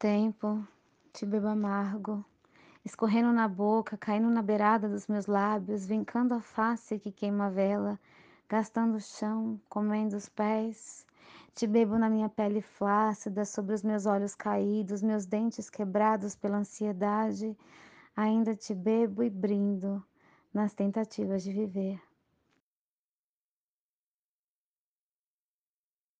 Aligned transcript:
tempo, 0.00 0.66
te 1.12 1.26
bebo 1.26 1.48
amargo, 1.48 2.24
escorrendo 2.82 3.30
na 3.34 3.46
boca, 3.46 3.98
caindo 3.98 4.30
na 4.30 4.40
beirada 4.40 4.88
dos 4.88 5.06
meus 5.06 5.26
lábios, 5.26 5.84
vincando 5.84 6.32
a 6.32 6.40
face 6.40 6.98
que 6.98 7.12
queima 7.12 7.48
a 7.48 7.50
vela, 7.50 8.00
gastando 8.48 8.96
o 8.96 9.00
chão, 9.00 9.60
comendo 9.68 10.16
os 10.16 10.26
pés. 10.26 11.04
Te 11.54 11.66
bebo 11.66 11.98
na 11.98 12.08
minha 12.08 12.30
pele 12.30 12.62
flácida, 12.62 13.44
sobre 13.44 13.74
os 13.74 13.82
meus 13.82 14.06
olhos 14.06 14.34
caídos, 14.34 15.02
meus 15.02 15.26
dentes 15.26 15.68
quebrados 15.68 16.34
pela 16.34 16.56
ansiedade. 16.56 17.54
Ainda 18.16 18.56
te 18.56 18.74
bebo 18.74 19.22
e 19.22 19.28
brindo 19.28 20.02
nas 20.50 20.72
tentativas 20.72 21.42
de 21.42 21.52
viver. 21.52 22.09